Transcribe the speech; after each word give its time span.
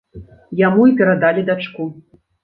Яму 0.67 0.87
і 0.91 0.95
перадалі 1.01 1.43
дачку. 1.49 1.85